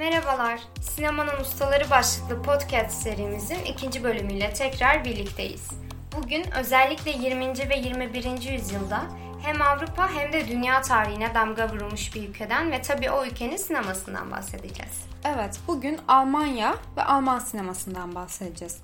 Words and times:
Merhabalar, 0.00 0.60
Sinemanın 0.80 1.40
Ustaları 1.40 1.90
başlıklı 1.90 2.42
podcast 2.42 3.02
serimizin 3.02 3.64
ikinci 3.64 4.04
bölümüyle 4.04 4.52
tekrar 4.52 5.04
birlikteyiz. 5.04 5.68
Bugün 6.16 6.44
özellikle 6.58 7.10
20. 7.10 7.46
ve 7.46 7.76
21. 7.76 8.52
yüzyılda 8.52 9.02
hem 9.42 9.62
Avrupa 9.62 10.12
hem 10.14 10.32
de 10.32 10.48
dünya 10.48 10.82
tarihine 10.82 11.34
damga 11.34 11.68
vurulmuş 11.68 12.14
bir 12.14 12.28
ülkeden 12.28 12.72
ve 12.72 12.82
tabii 12.82 13.10
o 13.10 13.26
ülkenin 13.26 13.56
sinemasından 13.56 14.30
bahsedeceğiz. 14.30 15.04
Evet, 15.24 15.60
bugün 15.66 15.98
Almanya 16.08 16.76
ve 16.96 17.02
Alman 17.02 17.38
sinemasından 17.38 18.14
bahsedeceğiz. 18.14 18.78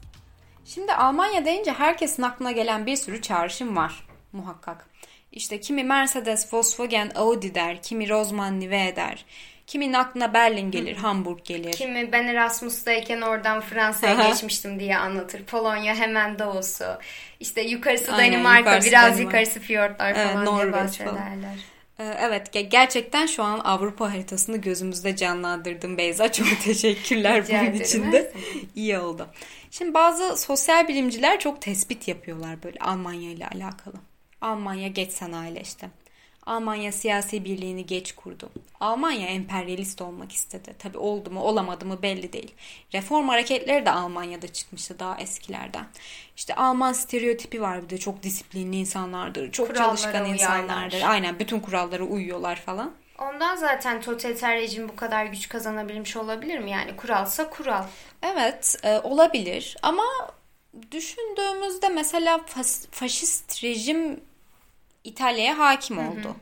Şimdi 0.64 0.94
Almanya 0.94 1.44
deyince 1.44 1.72
herkesin 1.72 2.22
aklına 2.22 2.52
gelen 2.52 2.86
bir 2.86 2.96
sürü 2.96 3.22
çağrışım 3.22 3.76
var 3.76 4.06
muhakkak. 4.32 4.86
İşte 5.32 5.60
kimi 5.60 5.84
Mercedes, 5.84 6.54
Volkswagen, 6.54 7.12
Audi 7.14 7.54
der, 7.54 7.82
kimi 7.82 8.08
Rossmann, 8.08 8.60
Nive 8.60 8.96
der. 8.96 9.24
Kimin 9.66 9.92
aklına 9.92 10.34
Berlin 10.34 10.70
gelir, 10.70 10.96
Hamburg 10.96 11.38
gelir. 11.44 11.72
Kimi 11.72 12.12
ben 12.12 12.26
Erasmus'tayken 12.26 13.20
oradan 13.20 13.60
Fransa'ya 13.60 14.28
geçmiştim 14.28 14.80
diye 14.80 14.96
anlatır. 14.96 15.44
Polonya 15.44 15.94
hemen 15.94 16.38
doğusu. 16.38 16.84
İşte 17.40 17.62
yukarısı 17.62 18.12
Aynen, 18.14 18.32
Danimarka, 18.32 18.58
yukarısı 18.58 18.88
biraz 18.88 19.02
Danimarka. 19.02 19.38
yukarısı 19.38 19.60
fiyortlar 19.60 20.12
Evet, 20.16 20.28
falan 20.32 20.46
diye 20.46 20.56
Norveç 20.56 20.72
bahsederler. 20.84 21.56
Ee, 21.98 22.04
Evet, 22.20 22.54
ge- 22.54 22.68
gerçekten 22.68 23.26
şu 23.26 23.42
an 23.42 23.58
Avrupa 23.58 24.12
haritasını 24.12 24.56
gözümüzde 24.56 25.16
canlandırdım 25.16 25.98
Beyza. 25.98 26.32
Çok 26.32 26.60
teşekkürler 26.64 27.42
Rica 27.44 27.60
bunun 27.62 27.72
için 27.72 28.12
de. 28.12 28.32
İyi 28.74 28.98
oldu. 28.98 29.28
Şimdi 29.70 29.94
bazı 29.94 30.36
sosyal 30.36 30.88
bilimciler 30.88 31.40
çok 31.40 31.62
tespit 31.62 32.08
yapıyorlar 32.08 32.62
böyle 32.62 32.78
Almanya 32.78 33.30
ile 33.30 33.46
alakalı. 33.46 33.94
Almanya 34.40 34.88
geç 34.88 35.12
sanayileşti. 35.12 35.86
Almanya 36.46 36.92
siyasi 36.92 37.44
birliğini 37.44 37.86
geç 37.86 38.12
kurdu. 38.14 38.50
Almanya 38.80 39.26
emperyalist 39.26 40.02
olmak 40.02 40.32
istedi. 40.32 40.74
Tabi 40.78 40.98
oldu 40.98 41.30
mu 41.30 41.40
olamadı 41.40 41.84
mı 41.86 42.02
belli 42.02 42.32
değil. 42.32 42.54
Reform 42.94 43.28
hareketleri 43.28 43.86
de 43.86 43.90
Almanya'da 43.90 44.48
çıkmıştı 44.48 44.98
daha 44.98 45.20
eskilerden. 45.20 45.86
İşte 46.36 46.54
Alman 46.54 46.92
stereotipi 46.92 47.60
var 47.62 47.82
bir 47.82 47.90
de 47.90 47.98
çok 47.98 48.22
disiplinli 48.22 48.76
insanlardır. 48.76 49.52
Çok 49.52 49.66
Kurallara 49.66 49.86
çalışkan 49.86 50.12
uyarlar. 50.24 50.34
insanlardır. 50.34 51.02
Aynen 51.02 51.38
bütün 51.38 51.60
kurallara 51.60 52.02
uyuyorlar 52.04 52.56
falan. 52.56 52.92
Ondan 53.18 53.56
zaten 53.56 54.00
totaliter 54.00 54.56
rejim 54.56 54.88
bu 54.88 54.96
kadar 54.96 55.26
güç 55.26 55.48
kazanabilmiş 55.48 56.16
olabilir 56.16 56.58
mi? 56.58 56.70
Yani 56.70 56.96
kuralsa 56.96 57.50
kural. 57.50 57.84
Evet 58.22 58.76
e, 58.82 58.98
olabilir 58.98 59.76
ama 59.82 60.04
düşündüğümüzde 60.92 61.88
mesela 61.88 62.36
fas- 62.36 62.86
faşist 62.90 63.64
rejim 63.64 64.20
İtalya'ya 65.04 65.58
hakim 65.58 65.98
oldu. 65.98 66.36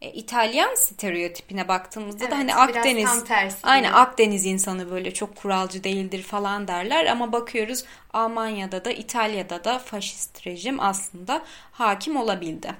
E, 0.00 0.12
İtalyan 0.12 0.74
stereotipine 0.74 1.68
baktığımızda 1.68 2.24
Evet, 2.24 2.32
da 2.32 2.36
hani 2.36 2.54
Akdeniz 2.54 3.04
tam 3.04 3.24
tersi 3.24 3.58
aynen 3.62 3.88
gibi. 3.90 3.98
Akdeniz 3.98 4.46
insanı 4.46 4.90
böyle 4.90 5.14
çok 5.14 5.36
kuralcı 5.36 5.84
değildir 5.84 6.22
falan 6.22 6.68
derler 6.68 7.06
ama 7.06 7.32
bakıyoruz 7.32 7.84
Almanya'da 8.12 8.84
da 8.84 8.90
İtalya'da 8.90 9.64
da 9.64 9.78
faşist 9.78 10.46
rejim 10.46 10.80
aslında 10.80 11.42
hakim 11.72 12.16
olabildi. 12.16 12.74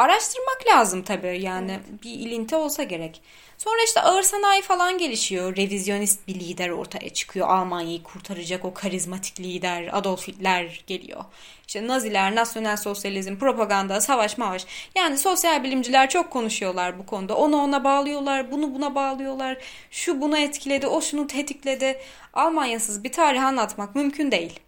Araştırmak 0.00 0.66
lazım 0.66 1.02
tabii 1.02 1.40
yani 1.42 1.80
bir 2.04 2.10
ilinti 2.10 2.56
olsa 2.56 2.82
gerek. 2.82 3.22
Sonra 3.58 3.82
işte 3.84 4.00
ağır 4.00 4.22
sanayi 4.22 4.62
falan 4.62 4.98
gelişiyor. 4.98 5.56
Revizyonist 5.56 6.28
bir 6.28 6.34
lider 6.34 6.68
ortaya 6.68 7.10
çıkıyor. 7.10 7.48
Almanya'yı 7.48 8.02
kurtaracak 8.02 8.64
o 8.64 8.74
karizmatik 8.74 9.40
lider 9.40 9.98
Adolf 9.98 10.28
Hitler 10.28 10.84
geliyor. 10.86 11.24
İşte 11.66 11.86
Naziler, 11.86 12.34
nasyonel 12.34 12.76
sosyalizm, 12.76 13.36
propaganda, 13.36 14.00
savaş 14.00 14.38
mavaş. 14.38 14.66
Yani 14.94 15.18
sosyal 15.18 15.64
bilimciler 15.64 16.10
çok 16.10 16.30
konuşuyorlar 16.30 16.98
bu 16.98 17.06
konuda. 17.06 17.36
Onu 17.36 17.56
ona 17.56 17.84
bağlıyorlar, 17.84 18.52
bunu 18.52 18.74
buna 18.74 18.94
bağlıyorlar. 18.94 19.58
Şu 19.90 20.20
bunu 20.20 20.38
etkiledi, 20.38 20.86
o 20.86 21.00
şunu 21.00 21.26
tetikledi. 21.26 22.00
Almanyasız 22.32 23.04
bir 23.04 23.12
tarih 23.12 23.44
anlatmak 23.44 23.94
mümkün 23.94 24.30
değil. 24.30 24.60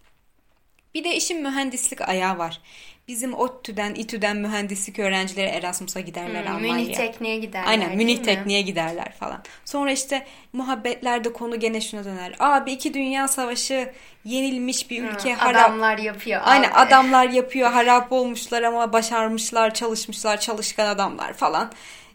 Bir 0.94 1.04
de 1.04 1.16
işin 1.16 1.42
mühendislik 1.42 2.00
ayağı 2.00 2.38
var. 2.38 2.60
Bizim 3.08 3.34
ODTÜ'den, 3.34 3.94
İTÜ'den 3.94 4.36
mühendislik 4.36 4.98
öğrencileri 4.98 5.46
Erasmus'a 5.46 6.00
giderler 6.00 6.44
Hmm, 6.46 6.54
Almanya'ya. 6.56 6.82
Münih 6.82 6.96
Tekniğe 6.96 7.38
giderler. 7.38 7.68
Aynen 7.68 7.96
Münih 7.96 8.18
mi? 8.18 8.22
Tekniğe 8.24 8.62
giderler 8.62 9.12
falan. 9.12 9.42
Sonra 9.64 9.92
işte 9.92 10.26
muhabbetlerde 10.52 11.32
konu 11.32 11.60
gene 11.60 11.80
şuna 11.80 12.04
döner. 12.04 12.36
Abi 12.38 12.72
iki 12.72 12.94
dünya 12.94 13.28
savaşı 13.28 13.92
yenilmiş 14.24 14.90
bir 14.90 15.02
ülke. 15.02 15.34
Ha, 15.34 15.46
harap- 15.46 15.66
Adamlar 15.70 15.98
yapıyor. 15.98 16.40
Aynen 16.44 16.68
abi. 16.68 16.74
adamlar 16.74 17.28
yapıyor 17.28 17.72
harap 17.72 18.12
olmuşlar 18.12 18.62
ama 18.62 18.92
başarmışlar 18.92 19.74
çalışmışlar 19.74 20.40
çalışkan 20.40 20.86
adamlar 20.86 21.32
falan. 21.32 21.72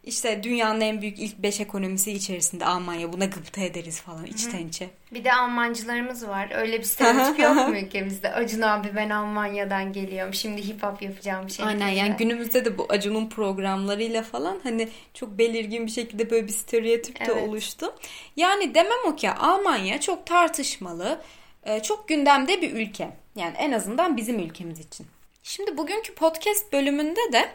İşte 0.08 0.44
dünyanın 0.44 0.82
en 0.82 1.02
büyük 1.02 1.20
ilk 1.20 1.38
beş 1.38 1.60
ekonomisi 1.60 2.12
içerisinde 2.12 2.66
Almanya 2.66 3.14
buna 3.14 3.26
gıpta 3.26 3.62
ederiz 3.62 4.02
falan 4.02 4.26
içten 4.26 4.68
içe. 4.68 4.90
Bir 5.12 5.24
de 5.24 5.34
Almancılarımız 5.34 6.28
var. 6.28 6.52
Öyle 6.56 6.80
bir 6.80 6.84
stereotip 6.94 7.40
yok 7.40 7.56
mu 7.56 7.78
ülkemizde? 7.78 8.34
Acun 8.34 8.62
abi 8.62 8.88
ben 8.96 9.10
Almanya'dan 9.10 9.94
geliyorum. 9.94 10.34
Şimdi 10.34 10.68
hip 10.68 10.84
hop 10.84 11.02
yapacağım 11.02 11.50
şey. 11.50 11.66
Aynen 11.66 11.88
yani 11.88 12.16
günümüzde 12.18 12.66
de 12.66 12.78
bu 12.78 12.86
Acun'un 12.90 13.30
programlarıyla 13.30 14.24
falan 14.24 14.60
hani 14.64 14.90
çok 15.14 15.38
belirgin 15.38 15.86
bir 15.86 15.92
şekilde 15.92 16.30
böyle 16.30 16.48
bir 16.48 16.54
stereotip 16.54 17.20
de 17.20 17.32
Evet. 17.32 17.50
oluştu. 17.50 17.94
Yani 18.36 18.76
demem 18.76 19.06
o 19.08 19.16
ki 19.16 19.32
Almanya 19.32 20.00
çok 20.02 20.26
tartışmalı, 20.26 21.22
e, 21.64 21.82
çok 21.82 22.08
gündemde 22.08 22.62
bir 22.62 22.74
ülke. 22.74 23.10
Yani 23.36 23.54
en 23.58 23.72
azından 23.72 24.18
bizim 24.18 24.40
ülkemiz 24.40 24.80
için. 24.80 25.08
Şimdi 25.44 25.78
bugünkü 25.78 26.16
podcast 26.16 26.74
bölümünde 26.74 27.34
de 27.34 27.50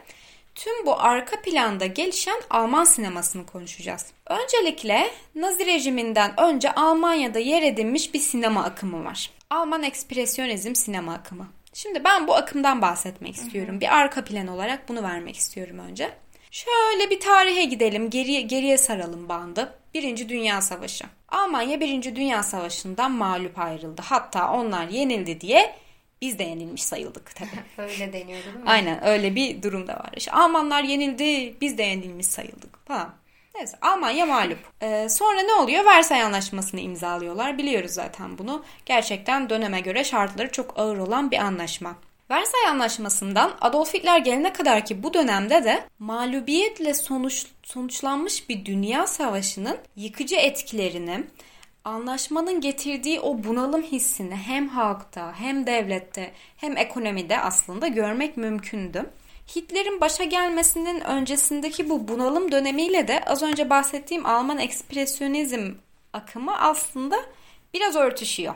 tüm 0.55 0.85
bu 0.85 1.01
arka 1.01 1.41
planda 1.41 1.85
gelişen 1.85 2.41
Alman 2.49 2.83
sinemasını 2.83 3.45
konuşacağız. 3.45 4.05
Öncelikle 4.25 5.11
Nazi 5.35 5.65
rejiminden 5.65 6.39
önce 6.39 6.71
Almanya'da 6.71 7.39
yer 7.39 7.63
edinmiş 7.63 8.13
bir 8.13 8.19
sinema 8.19 8.63
akımı 8.63 9.05
var. 9.05 9.29
Alman 9.49 9.83
ekspresyonizm 9.83 10.75
sinema 10.75 11.13
akımı. 11.13 11.47
Şimdi 11.73 12.03
ben 12.03 12.27
bu 12.27 12.35
akımdan 12.35 12.81
bahsetmek 12.81 13.35
istiyorum. 13.35 13.81
Bir 13.81 13.95
arka 13.97 14.23
plan 14.23 14.47
olarak 14.47 14.89
bunu 14.89 15.03
vermek 15.03 15.37
istiyorum 15.37 15.79
önce. 15.79 16.09
Şöyle 16.51 17.09
bir 17.09 17.19
tarihe 17.19 17.65
gidelim, 17.65 18.09
geriye, 18.09 18.41
geriye 18.41 18.77
saralım 18.77 19.29
bandı. 19.29 19.73
Birinci 19.93 20.29
Dünya 20.29 20.61
Savaşı. 20.61 21.05
Almanya 21.29 21.79
Birinci 21.79 22.15
Dünya 22.15 22.43
Savaşı'ndan 22.43 23.11
mağlup 23.11 23.59
ayrıldı. 23.59 24.01
Hatta 24.05 24.51
onlar 24.53 24.87
yenildi 24.87 25.41
diye 25.41 25.75
biz 26.23 26.39
de 26.39 26.43
yenilmiş 26.43 26.83
sayıldık 26.83 27.35
tabii. 27.35 27.49
Öyle 27.89 28.13
deniyor 28.13 28.43
değil 28.43 28.55
mi? 28.55 28.63
Aynen 28.65 29.07
öyle 29.07 29.35
bir 29.35 29.61
durum 29.61 29.87
da 29.87 29.93
var. 29.93 30.09
İşte 30.15 30.31
Almanlar 30.31 30.83
yenildi, 30.83 31.55
biz 31.61 31.77
de 31.77 31.83
yenilmiş 31.83 32.27
sayıldık 32.27 32.87
falan. 32.87 33.13
Neyse 33.55 33.77
Almanya 33.81 34.25
mağlup. 34.25 34.59
Ee, 34.81 35.09
sonra 35.09 35.41
ne 35.41 35.53
oluyor? 35.53 35.85
Versay 35.85 36.21
Anlaşması'nı 36.21 36.79
imzalıyorlar. 36.79 37.57
Biliyoruz 37.57 37.91
zaten 37.91 38.37
bunu. 38.37 38.63
Gerçekten 38.85 39.49
döneme 39.49 39.79
göre 39.79 40.03
şartları 40.03 40.51
çok 40.51 40.79
ağır 40.79 40.97
olan 40.97 41.31
bir 41.31 41.37
anlaşma. 41.37 41.95
Versay 42.31 42.67
Anlaşması'ndan 42.69 43.51
Adolf 43.61 43.93
Hitler 43.93 44.17
gelene 44.17 44.53
kadar 44.53 44.85
ki 44.85 45.03
bu 45.03 45.13
dönemde 45.13 45.63
de 45.63 45.83
mağlubiyetle 45.99 46.93
sonuç, 46.93 47.45
sonuçlanmış 47.63 48.49
bir 48.49 48.65
dünya 48.65 49.07
savaşının 49.07 49.77
yıkıcı 49.95 50.35
etkilerini, 50.35 51.23
anlaşmanın 51.85 52.61
getirdiği 52.61 53.19
o 53.19 53.43
bunalım 53.43 53.81
hissini 53.81 54.35
hem 54.35 54.67
halkta 54.67 55.33
hem 55.39 55.67
devlette 55.67 56.31
hem 56.57 56.77
ekonomide 56.77 57.39
aslında 57.39 57.87
görmek 57.87 58.37
mümkündü. 58.37 59.09
Hitler'in 59.55 60.01
başa 60.01 60.23
gelmesinin 60.23 61.01
öncesindeki 61.01 61.89
bu 61.89 62.07
bunalım 62.07 62.51
dönemiyle 62.51 63.07
de 63.07 63.23
az 63.25 63.43
önce 63.43 63.69
bahsettiğim 63.69 64.25
Alman 64.25 64.59
ekspresyonizm 64.59 65.73
akımı 66.13 66.59
aslında 66.61 67.15
biraz 67.73 67.95
örtüşüyor. 67.95 68.53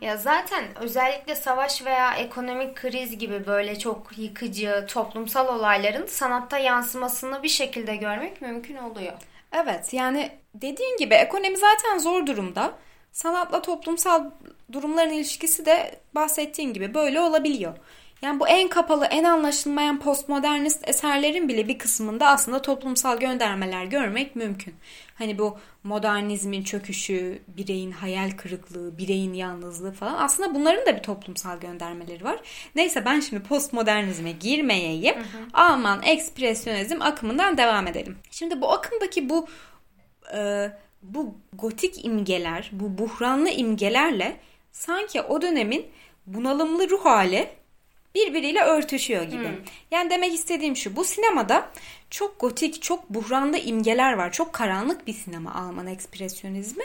Ya 0.00 0.16
zaten 0.16 0.64
özellikle 0.80 1.34
savaş 1.34 1.84
veya 1.84 2.14
ekonomik 2.14 2.76
kriz 2.76 3.18
gibi 3.18 3.46
böyle 3.46 3.78
çok 3.78 4.18
yıkıcı 4.18 4.86
toplumsal 4.88 5.58
olayların 5.58 6.06
sanatta 6.06 6.58
yansımasını 6.58 7.42
bir 7.42 7.48
şekilde 7.48 7.96
görmek 7.96 8.42
mümkün 8.42 8.76
oluyor. 8.76 9.12
Evet 9.52 9.94
yani 9.94 10.32
dediğin 10.54 10.96
gibi 10.96 11.14
ekonomi 11.14 11.56
zaten 11.56 11.98
zor 11.98 12.26
durumda. 12.26 12.72
Sanatla 13.12 13.62
toplumsal 13.62 14.30
durumların 14.72 15.10
ilişkisi 15.10 15.66
de 15.66 16.00
bahsettiğin 16.14 16.72
gibi 16.72 16.94
böyle 16.94 17.20
olabiliyor. 17.20 17.74
Yani 18.22 18.40
bu 18.40 18.48
en 18.48 18.68
kapalı, 18.68 19.04
en 19.04 19.24
anlaşılmayan 19.24 20.00
postmodernist 20.00 20.88
eserlerin 20.88 21.48
bile 21.48 21.68
bir 21.68 21.78
kısmında 21.78 22.26
aslında 22.28 22.62
toplumsal 22.62 23.20
göndermeler 23.20 23.84
görmek 23.84 24.36
mümkün. 24.36 24.74
Hani 25.14 25.38
bu 25.38 25.58
modernizmin 25.84 26.62
çöküşü, 26.62 27.42
bireyin 27.48 27.90
hayal 27.90 28.30
kırıklığı, 28.30 28.98
bireyin 28.98 29.34
yalnızlığı 29.34 29.92
falan 29.92 30.14
aslında 30.18 30.54
bunların 30.54 30.86
da 30.86 30.96
bir 30.96 31.02
toplumsal 31.02 31.60
göndermeleri 31.60 32.24
var. 32.24 32.40
Neyse 32.74 33.04
ben 33.04 33.20
şimdi 33.20 33.42
postmodernizme 33.42 34.32
girmeyeyim. 34.32 35.14
Alman 35.52 36.02
ekspresyonizm 36.02 37.02
akımından 37.02 37.58
devam 37.58 37.86
edelim. 37.86 38.18
Şimdi 38.30 38.60
bu 38.60 38.72
akımdaki 38.72 39.28
bu 39.28 39.46
e, 40.34 40.70
bu 41.02 41.34
gotik 41.52 42.04
imgeler, 42.04 42.70
bu 42.72 42.98
buhranlı 42.98 43.50
imgelerle 43.50 44.36
sanki 44.72 45.22
o 45.22 45.42
dönemin 45.42 45.86
bunalımlı 46.26 46.90
ruh 46.90 47.04
hali 47.04 47.48
birbiriyle 48.14 48.62
örtüşüyor 48.62 49.22
gibi. 49.22 49.48
Yani 49.90 50.10
demek 50.10 50.34
istediğim 50.34 50.76
şu. 50.76 50.96
Bu 50.96 51.04
sinemada 51.04 51.68
çok 52.10 52.40
gotik, 52.40 52.82
çok 52.82 53.10
buhranlı 53.10 53.58
imgeler 53.58 54.12
var. 54.12 54.32
Çok 54.32 54.52
karanlık 54.52 55.06
bir 55.06 55.12
sinema 55.12 55.54
Alman 55.54 55.86
ekspresyonizmi. 55.86 56.84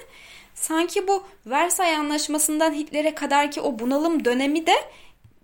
Sanki 0.54 1.08
bu 1.08 1.24
Versay 1.46 1.96
Anlaşması'ndan 1.96 2.74
Hitler'e 2.74 3.16
kadarki 3.16 3.62
o 3.62 3.80
bunalım 3.80 4.26
dönemi 4.26 4.68
de 4.68 4.76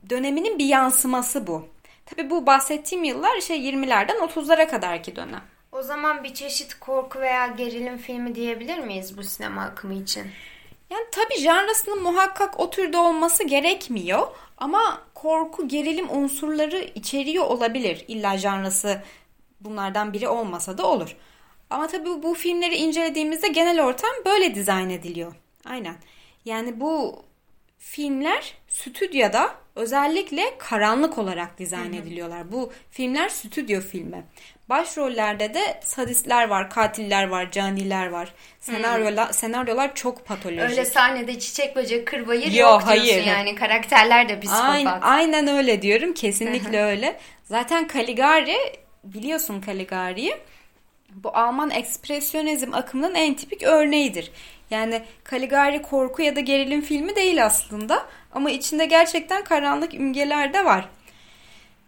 döneminin 0.09 0.59
bir 0.59 0.65
yansıması 0.65 1.47
bu. 1.47 1.67
Tabi 2.05 2.29
bu 2.29 2.45
bahsettiğim 2.45 3.03
yıllar 3.03 3.37
işte 3.37 3.57
20'lerden 3.57 4.17
30'lara 4.17 4.67
kadarki 4.67 5.15
dönem. 5.15 5.41
O 5.71 5.81
zaman 5.81 6.23
bir 6.23 6.33
çeşit 6.33 6.79
korku 6.79 7.19
veya 7.19 7.47
gerilim 7.47 7.97
filmi 7.97 8.35
diyebilir 8.35 8.77
miyiz 8.77 9.17
bu 9.17 9.23
sinema 9.23 9.61
akımı 9.61 9.93
için? 9.93 10.27
Yani 10.89 11.05
tabi 11.11 11.37
janrasının 11.39 12.03
muhakkak 12.03 12.59
o 12.59 12.69
türde 12.69 12.97
olması 12.97 13.43
gerekmiyor. 13.43 14.27
Ama 14.57 15.01
korku, 15.13 15.67
gerilim 15.67 16.09
unsurları 16.09 16.77
içeriyor 16.95 17.45
olabilir. 17.45 18.05
İlla 18.07 18.37
janrası 18.37 19.03
bunlardan 19.61 20.13
biri 20.13 20.27
olmasa 20.27 20.77
da 20.77 20.87
olur. 20.87 21.15
Ama 21.69 21.87
tabii 21.87 22.23
bu 22.23 22.33
filmleri 22.33 22.75
incelediğimizde 22.75 23.47
genel 23.47 23.85
ortam 23.85 24.11
böyle 24.25 24.55
dizayn 24.55 24.89
ediliyor. 24.89 25.35
Aynen. 25.65 25.95
Yani 26.45 26.79
bu 26.79 27.23
filmler 27.79 28.53
stüdyoda 28.67 29.55
özellikle 29.75 30.57
karanlık 30.57 31.17
olarak 31.17 31.57
dizayn 31.59 31.93
ediliyorlar. 31.93 32.51
Bu 32.51 32.71
filmler 32.91 33.29
stüdyo 33.29 33.81
filmi. 33.81 34.23
Başrollerde 34.69 35.53
de 35.53 35.79
sadistler 35.83 36.47
var, 36.47 36.69
katiller 36.69 37.27
var, 37.27 37.51
caniler 37.51 38.07
var. 38.07 38.33
Senaryolar, 38.59 39.31
senaryolar 39.31 39.95
çok 39.95 40.25
patolojik. 40.25 40.69
Öyle 40.69 40.85
sahnede 40.85 41.39
çiçek 41.39 41.75
böcek 41.75 42.07
kırbayır 42.07 42.51
Yo, 42.51 42.69
yok 42.69 42.81
diyorsun 42.81 43.11
hayır. 43.11 43.25
yani. 43.25 43.55
Karakterler 43.55 44.29
de 44.29 44.39
psikopat. 44.39 44.65
Aynen, 44.69 44.99
aynen 45.01 45.47
öyle 45.47 45.81
diyorum. 45.81 46.13
Kesinlikle 46.13 46.83
öyle. 46.83 47.19
Zaten 47.43 47.87
Caligari 47.93 48.57
biliyorsun 49.03 49.63
Caligari'yi. 49.65 50.35
Bu 51.15 51.37
Alman 51.37 51.69
ekspresyonizm 51.69 52.73
akımının 52.73 53.15
en 53.15 53.33
tipik 53.33 53.63
örneğidir. 53.63 54.31
Yani 54.69 55.01
Caligari 55.31 55.81
korku 55.81 56.21
ya 56.21 56.35
da 56.35 56.39
gerilim 56.39 56.81
filmi 56.81 57.15
değil 57.15 57.45
aslında 57.45 58.05
ama 58.31 58.51
içinde 58.51 58.85
gerçekten 58.85 59.43
karanlık 59.43 59.93
imgeler 59.93 60.53
de 60.53 60.65
var. 60.65 60.89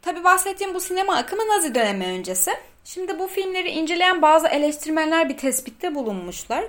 Tabi 0.02 0.24
bahsettiğim 0.24 0.74
bu 0.74 0.80
sinema 0.80 1.16
akımı 1.16 1.48
Nazi 1.48 1.76
dönemi 1.76 2.06
öncesi. 2.06 2.52
Şimdi 2.84 3.20
bu 3.20 3.28
filmleri 3.28 3.70
inceleyen 3.70 4.22
bazı 4.22 4.48
eleştirmenler 4.48 5.30
bir 5.30 5.38
tespitte 5.38 5.96
bulunmuşlar. 5.96 6.64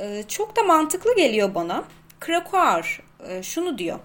Ee, 0.00 0.24
çok 0.28 0.56
da 0.56 0.62
mantıklı 0.62 1.16
geliyor 1.16 1.54
bana. 1.54 1.84
Krakauer 2.20 3.00
e, 3.28 3.42
şunu 3.42 3.78
diyor. 3.78 3.98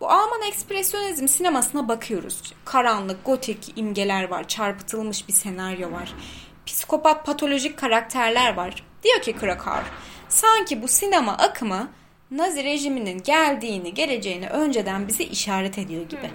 Bu 0.00 0.10
Alman 0.10 0.42
ekspresyonizm 0.42 1.28
sinemasına 1.28 1.88
bakıyoruz. 1.88 2.54
Karanlık, 2.64 3.24
gotik 3.24 3.72
imgeler 3.76 4.28
var, 4.28 4.48
çarpıtılmış 4.48 5.28
bir 5.28 5.32
senaryo 5.32 5.92
var. 5.92 6.14
Psikopat, 6.66 7.26
patolojik 7.26 7.78
karakterler 7.78 8.54
var. 8.54 8.84
Diyor 9.04 9.22
ki 9.22 9.32
Krakauer, 9.32 9.84
sanki 10.28 10.82
bu 10.82 10.88
sinema 10.88 11.32
akımı 11.32 11.90
Nazi 12.30 12.64
rejiminin 12.64 13.22
geldiğini, 13.22 13.94
geleceğini 13.94 14.48
önceden 14.48 15.08
bize 15.08 15.24
işaret 15.24 15.78
ediyor 15.78 16.08
gibi. 16.08 16.30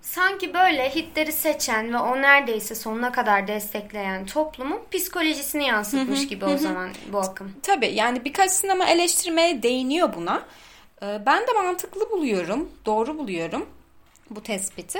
Sanki 0.00 0.54
böyle 0.54 0.94
Hitler'i 0.94 1.32
seçen 1.32 1.92
ve 1.92 1.98
o 1.98 2.22
neredeyse 2.22 2.74
sonuna 2.74 3.12
kadar 3.12 3.48
destekleyen 3.48 4.26
toplumun 4.26 4.80
psikolojisini 4.92 5.64
yansıtmış 5.66 6.28
gibi 6.28 6.44
o 6.44 6.58
zaman 6.58 6.90
bu 7.12 7.18
akım. 7.18 7.52
Tabii 7.62 7.86
yani 7.94 8.24
birkaç 8.24 8.50
sinema 8.50 8.86
eleştirmeye 8.86 9.62
değiniyor 9.62 10.14
buna. 10.16 10.42
Ee, 11.02 11.26
Ben 11.26 11.42
de 11.46 11.52
mantıklı 11.52 12.10
buluyorum, 12.10 12.68
doğru 12.86 13.18
buluyorum 13.18 13.66
bu 14.30 14.42
tespiti. 14.42 14.98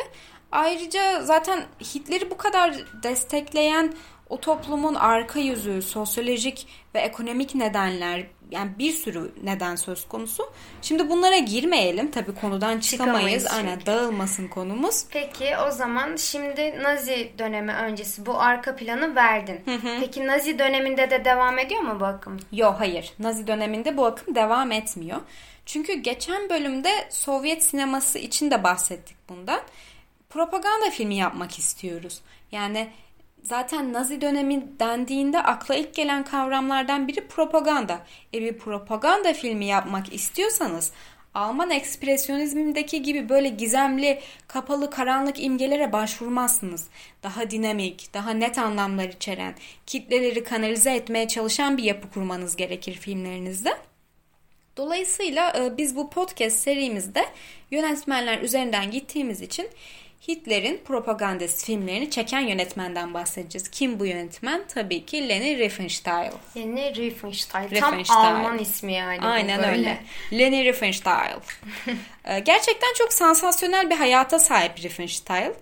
Ayrıca 0.52 1.22
zaten 1.22 1.64
Hitler'i 1.80 2.30
bu 2.30 2.36
kadar 2.36 2.74
destekleyen 3.02 3.92
o 4.32 4.40
toplumun 4.40 4.94
arka 4.94 5.40
yüzü, 5.40 5.82
sosyolojik 5.82 6.66
ve 6.94 7.00
ekonomik 7.00 7.54
nedenler, 7.54 8.26
yani 8.50 8.70
bir 8.78 8.92
sürü 8.92 9.32
neden 9.42 9.76
söz 9.76 10.08
konusu. 10.08 10.52
Şimdi 10.82 11.10
bunlara 11.10 11.38
girmeyelim. 11.38 12.10
Tabii 12.10 12.34
konudan 12.34 12.80
çıkamayız. 12.80 13.42
Çıkamayız 13.44 13.46
Aynen 13.46 13.86
dağılmasın 13.86 14.48
konumuz. 14.48 15.04
Peki 15.10 15.56
o 15.68 15.70
zaman 15.70 16.16
şimdi 16.16 16.82
Nazi 16.82 17.32
dönemi 17.38 17.72
öncesi 17.72 18.26
bu 18.26 18.40
arka 18.40 18.76
planı 18.76 19.14
verdin. 19.16 19.60
Peki 20.00 20.26
Nazi 20.26 20.58
döneminde 20.58 21.10
de 21.10 21.24
devam 21.24 21.58
ediyor 21.58 21.80
mu 21.80 22.00
bu 22.00 22.04
akım? 22.04 22.40
Yo 22.52 22.74
hayır. 22.78 23.12
Nazi 23.18 23.46
döneminde 23.46 23.96
bu 23.96 24.06
akım 24.06 24.34
devam 24.34 24.72
etmiyor. 24.72 25.20
Çünkü 25.66 25.94
geçen 25.94 26.48
bölümde 26.50 26.90
Sovyet 27.10 27.62
sineması 27.62 28.18
için 28.18 28.50
de 28.50 28.64
bahsettik 28.64 29.16
bundan. 29.28 29.60
Propaganda 30.30 30.90
filmi 30.90 31.16
yapmak 31.16 31.58
istiyoruz. 31.58 32.20
Yani 32.52 32.88
zaten 33.42 33.92
Nazi 33.92 34.20
dönemi 34.20 34.64
dendiğinde 34.80 35.42
akla 35.42 35.74
ilk 35.74 35.94
gelen 35.94 36.24
kavramlardan 36.24 37.08
biri 37.08 37.26
propaganda. 37.28 38.00
E 38.34 38.40
bir 38.40 38.58
propaganda 38.58 39.32
filmi 39.32 39.66
yapmak 39.66 40.12
istiyorsanız 40.12 40.92
Alman 41.34 41.70
ekspresyonizmindeki 41.70 43.02
gibi 43.02 43.28
böyle 43.28 43.48
gizemli, 43.48 44.20
kapalı, 44.48 44.90
karanlık 44.90 45.44
imgelere 45.44 45.92
başvurmazsınız. 45.92 46.88
Daha 47.22 47.50
dinamik, 47.50 48.14
daha 48.14 48.30
net 48.30 48.58
anlamlar 48.58 49.08
içeren, 49.08 49.54
kitleleri 49.86 50.44
kanalize 50.44 50.94
etmeye 50.94 51.28
çalışan 51.28 51.76
bir 51.76 51.82
yapı 51.82 52.10
kurmanız 52.10 52.56
gerekir 52.56 52.92
filmlerinizde. 52.92 53.70
Dolayısıyla 54.76 55.52
e, 55.58 55.76
biz 55.78 55.96
bu 55.96 56.10
podcast 56.10 56.56
serimizde 56.56 57.24
yönetmenler 57.70 58.40
üzerinden 58.40 58.90
gittiğimiz 58.90 59.40
için 59.40 59.68
Hitler'in 60.28 60.80
propagandist 60.84 61.66
filmlerini 61.66 62.10
çeken 62.10 62.40
yönetmenden 62.40 63.14
bahsedeceğiz. 63.14 63.70
Kim 63.70 64.00
bu 64.00 64.06
yönetmen? 64.06 64.64
Tabii 64.74 65.06
ki 65.06 65.28
Leni 65.28 65.58
Riefenstahl. 65.58 66.30
Yani 66.54 66.94
Riefenstahl. 66.94 67.68
Tam 67.80 67.92
Riefenstahl. 67.92 68.34
Alman 68.34 68.58
ismi 68.58 68.92
yani. 68.92 69.20
Aynen 69.20 69.58
böyle. 69.58 69.70
öyle. 69.70 69.98
Leni 70.32 70.64
Riefenstahl. 70.64 71.40
Ee, 72.24 72.38
Gerçekten 72.38 72.94
çok 72.98 73.12
sansasyonel 73.12 73.90
bir 73.90 73.96
hayata 73.96 74.38
sahip 74.38 74.82
Riefenstahl. 74.82 75.52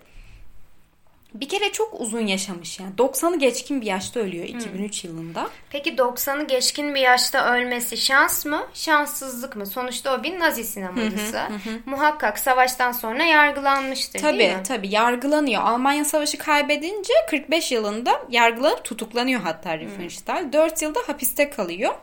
Bir 1.33 1.49
kere 1.49 1.71
çok 1.71 2.01
uzun 2.01 2.27
yaşamış 2.27 2.79
yani. 2.79 2.91
90'ı 2.97 3.39
geçkin 3.39 3.81
bir 3.81 3.85
yaşta 3.85 4.19
ölüyor 4.19 4.45
2003 4.45 5.03
yılında. 5.03 5.49
Peki 5.69 5.95
90'ı 5.95 6.47
geçkin 6.47 6.95
bir 6.95 6.99
yaşta 6.99 7.55
ölmesi 7.55 7.97
şans 7.97 8.45
mı, 8.45 8.67
şanssızlık 8.73 9.55
mı? 9.55 9.65
Sonuçta 9.65 10.19
o 10.19 10.23
bir 10.23 10.39
Nazi 10.39 10.63
sinemacısı. 10.63 11.41
Muhakkak 11.85 12.39
savaştan 12.39 12.91
sonra 12.91 13.23
yargılanmıştır 13.23 14.19
Tabii 14.19 14.39
değil 14.39 14.55
mi? 14.55 14.63
tabii 14.63 14.89
yargılanıyor. 14.89 15.61
Almanya 15.61 16.05
Savaşı 16.05 16.37
kaybedince 16.37 17.13
45 17.29 17.71
yılında 17.71 18.21
yargılanıp 18.29 18.83
tutuklanıyor 18.83 19.41
hatta 19.41 19.77
Riefenstahl. 19.77 20.53
4 20.53 20.81
yılda 20.81 20.99
hapiste 21.07 21.49
kalıyor. 21.49 21.95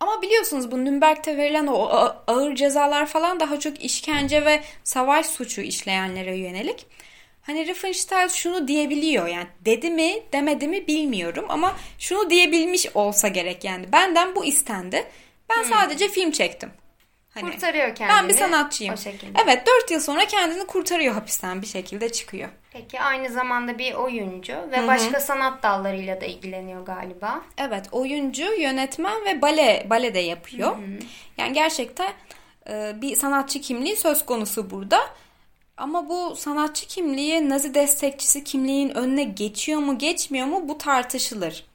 Ama 0.00 0.22
biliyorsunuz 0.22 0.70
bu 0.70 0.84
Nürnberg'te 0.84 1.36
verilen 1.36 1.66
o 1.66 1.88
ağır 2.26 2.54
cezalar 2.54 3.06
falan 3.06 3.40
daha 3.40 3.60
çok 3.60 3.84
işkence 3.84 4.44
ve 4.44 4.60
savaş 4.84 5.26
suçu 5.26 5.60
işleyenlere 5.60 6.36
yönelik. 6.36 6.86
Hani 7.46 7.66
Riefenstahl 7.66 8.28
şunu 8.28 8.68
diyebiliyor 8.68 9.26
yani 9.26 9.46
dedi 9.60 9.90
mi 9.90 10.22
demedi 10.32 10.68
mi 10.68 10.86
bilmiyorum 10.86 11.44
ama 11.48 11.76
şunu 11.98 12.30
diyebilmiş 12.30 12.86
olsa 12.94 13.28
gerek 13.28 13.64
yani 13.64 13.92
benden 13.92 14.34
bu 14.36 14.44
istendi. 14.44 15.04
Ben 15.50 15.62
sadece 15.62 16.08
film 16.08 16.30
çektim. 16.30 16.70
Hani 17.34 17.50
Kurtarıyor 17.50 17.94
kendini. 17.94 18.16
ben 18.18 18.28
bir 18.28 18.34
sanatçıyım. 18.34 18.94
O 18.94 18.96
şekilde. 18.96 19.38
Evet 19.44 19.66
4 19.82 19.90
yıl 19.90 20.00
sonra 20.00 20.24
kendini 20.24 20.66
kurtarıyor 20.66 21.14
hapisten 21.14 21.62
bir 21.62 21.66
şekilde 21.66 22.12
çıkıyor. 22.12 22.48
Peki 22.72 23.00
aynı 23.00 23.28
zamanda 23.28 23.78
bir 23.78 23.94
oyuncu 23.94 24.52
ve 24.52 24.86
başka 24.86 25.20
sanat 25.20 25.62
dallarıyla 25.62 26.20
da 26.20 26.24
ilgileniyor 26.24 26.86
galiba. 26.86 27.42
Evet 27.58 27.86
oyuncu, 27.92 28.60
yönetmen 28.60 29.24
ve 29.24 29.42
bale 29.42 29.86
bale 29.90 30.14
de 30.14 30.18
yapıyor. 30.18 30.76
Yani 31.38 31.52
gerçekten 31.52 32.12
e, 32.68 32.92
bir 33.00 33.16
sanatçı 33.16 33.60
kimliği 33.60 33.96
söz 33.96 34.26
konusu 34.26 34.70
burada. 34.70 35.00
Ama 35.76 36.08
bu 36.08 36.36
sanatçı 36.36 36.86
kimliği 36.86 37.48
Nazi 37.48 37.74
destekçisi 37.74 38.44
kimliğin 38.44 38.96
önüne 38.96 39.24
geçiyor 39.24 39.80
mu 39.80 39.98
geçmiyor 39.98 40.46
mu 40.46 40.68
bu 40.68 40.78
tartışılır. 40.78 41.66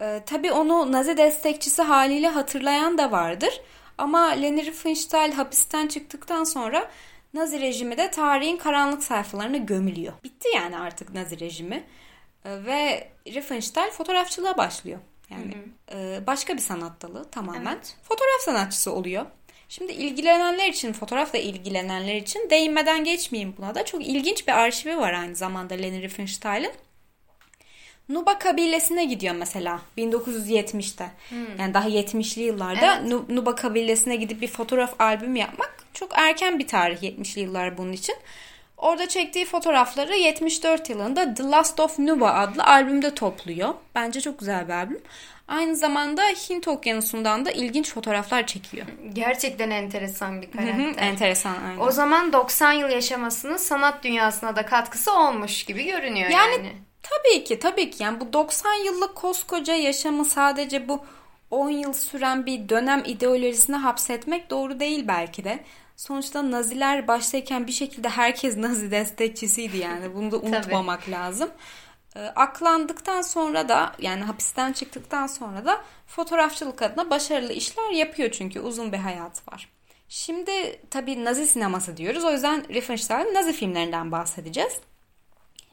E, 0.00 0.22
tabii 0.26 0.52
onu 0.52 0.92
Nazi 0.92 1.16
destekçisi 1.16 1.82
haliyle 1.82 2.28
hatırlayan 2.28 2.98
da 2.98 3.10
vardır. 3.10 3.60
Ama 3.98 4.26
Leni 4.26 4.66
Riefenstahl 4.66 5.32
hapisten 5.32 5.86
çıktıktan 5.86 6.44
sonra 6.44 6.90
Nazi 7.34 7.60
rejimi 7.60 7.96
de 7.96 8.10
tarihin 8.10 8.56
karanlık 8.56 9.04
sayfalarına 9.04 9.56
gömülüyor. 9.56 10.12
Bitti 10.24 10.48
yani 10.54 10.78
artık 10.78 11.14
Nazi 11.14 11.40
rejimi. 11.40 11.84
E, 12.44 12.64
ve 12.64 13.08
Riefenstahl 13.26 13.90
fotoğrafçılığa 13.90 14.56
başlıyor. 14.56 14.98
Yani 15.30 15.56
e, 15.92 16.20
başka 16.26 16.54
bir 16.54 16.60
sanat 16.60 17.02
dalı 17.02 17.30
tamamen. 17.30 17.74
Evet. 17.74 17.96
Fotoğraf 18.02 18.40
sanatçısı 18.40 18.92
oluyor. 18.92 19.26
Şimdi 19.68 19.92
ilgilenenler 19.92 20.68
için, 20.68 20.92
fotoğrafla 20.92 21.38
ilgilenenler 21.38 22.14
için 22.14 22.50
değinmeden 22.50 23.04
geçmeyeyim 23.04 23.54
buna 23.58 23.74
da. 23.74 23.84
Çok 23.84 24.06
ilginç 24.06 24.46
bir 24.48 24.52
arşivi 24.52 24.96
var 24.96 25.12
aynı 25.12 25.36
zamanda 25.36 25.74
Leni 25.74 26.02
Riefenstahl'ın. 26.02 26.72
Nuba 28.08 28.38
kabilesine 28.38 29.04
gidiyor 29.04 29.34
mesela 29.34 29.80
1970'te. 29.98 31.10
Yani 31.58 31.74
daha 31.74 31.88
70'li 31.88 32.42
yıllarda 32.42 32.96
Evet. 32.96 33.10
Nu- 33.10 33.26
Nuba 33.28 33.54
kabilesine 33.54 34.16
gidip 34.16 34.40
bir 34.40 34.48
fotoğraf 34.48 35.00
albüm 35.00 35.36
yapmak 35.36 35.76
çok 35.94 36.10
erken 36.14 36.58
bir 36.58 36.66
tarih 36.66 37.02
70'li 37.02 37.40
yıllar 37.40 37.78
bunun 37.78 37.92
için. 37.92 38.14
Orada 38.76 39.08
çektiği 39.08 39.44
fotoğrafları 39.44 40.16
74 40.16 40.90
yılında 40.90 41.34
The 41.34 41.42
Last 41.42 41.80
of 41.80 41.98
Nuba 41.98 42.30
adlı 42.30 42.64
albümde 42.64 43.14
topluyor. 43.14 43.74
Bence 43.94 44.20
çok 44.20 44.38
güzel 44.38 44.68
bir 44.68 44.72
albüm. 44.72 45.00
Aynı 45.48 45.76
zamanda 45.76 46.22
Hint 46.22 46.68
Okyanusu'ndan 46.68 47.46
da 47.46 47.50
ilginç 47.50 47.92
fotoğraflar 47.92 48.46
çekiyor. 48.46 48.86
Gerçekten 49.12 49.70
enteresan 49.70 50.42
bir 50.42 50.50
karakter. 50.50 50.94
Enteresan 51.04 51.54
aynen. 51.68 51.80
O 51.80 51.90
zaman 51.90 52.32
90 52.32 52.72
yıl 52.72 52.88
yaşamasının 52.88 53.56
sanat 53.56 54.04
dünyasına 54.04 54.56
da 54.56 54.66
katkısı 54.66 55.12
olmuş 55.12 55.64
gibi 55.64 55.84
görünüyor 55.84 56.30
yani. 56.30 56.54
Yani 56.54 56.72
tabii 57.02 57.44
ki 57.44 57.58
tabii 57.58 57.90
ki 57.90 58.02
yani 58.02 58.20
bu 58.20 58.32
90 58.32 58.74
yıllık 58.74 59.14
koskoca 59.14 59.74
yaşamı 59.74 60.24
sadece 60.24 60.88
bu 60.88 61.04
10 61.50 61.70
yıl 61.70 61.92
süren 61.92 62.46
bir 62.46 62.68
dönem 62.68 63.02
ideolojisine 63.06 63.76
hapsetmek 63.76 64.50
doğru 64.50 64.80
değil 64.80 65.04
belki 65.08 65.44
de. 65.44 65.58
Sonuçta 65.96 66.50
Naziler 66.50 67.08
baştayken 67.08 67.66
bir 67.66 67.72
şekilde 67.72 68.08
herkes 68.08 68.56
Nazi 68.56 68.90
destekçisiydi 68.90 69.76
yani. 69.76 70.14
Bunu 70.14 70.30
da 70.30 70.36
unutmamak 70.46 71.08
lazım. 71.08 71.50
E, 72.16 72.18
aklandıktan 72.36 73.22
sonra 73.22 73.68
da 73.68 73.92
yani 73.98 74.24
hapisten 74.24 74.72
çıktıktan 74.72 75.26
sonra 75.26 75.64
da 75.64 75.84
fotoğrafçılık 76.06 76.82
adına 76.82 77.10
başarılı 77.10 77.52
işler 77.52 77.90
yapıyor 77.90 78.30
çünkü 78.30 78.60
uzun 78.60 78.92
bir 78.92 78.98
hayat 78.98 79.52
var. 79.52 79.68
Şimdi 80.08 80.80
tabii 80.90 81.24
Nazi 81.24 81.46
sineması 81.46 81.96
diyoruz. 81.96 82.24
O 82.24 82.32
yüzden 82.32 82.68
Riefenstahl'ın 82.68 83.34
Nazi 83.34 83.52
filmlerinden 83.52 84.12
bahsedeceğiz. 84.12 84.80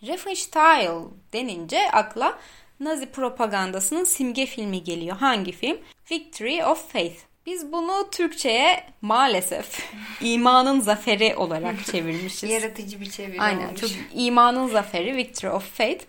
Riefenstahl 0.03 1.03
denince 1.33 1.91
akla 1.91 2.39
Nazi 2.79 3.05
propagandasının 3.05 4.03
simge 4.03 4.45
filmi 4.45 4.83
geliyor. 4.83 5.17
Hangi 5.17 5.51
film? 5.51 5.77
Victory 6.11 6.65
of 6.65 6.91
Faith. 6.93 7.15
Biz 7.45 7.71
bunu 7.71 8.09
Türkçe'ye 8.11 8.83
maalesef 9.01 9.79
imanın 10.21 10.79
zaferi 10.79 11.35
olarak 11.35 11.85
çevirmişiz. 11.85 12.49
Yaratıcı 12.49 13.01
bir 13.01 13.09
çeviri 13.09 13.41
Aynen. 13.41 13.67
olmuş. 13.67 13.81
Çok 13.81 13.89
imanın 14.13 14.67
zaferi 14.67 15.15
Victory 15.15 15.51
of 15.51 15.77
Faith. 15.77 16.03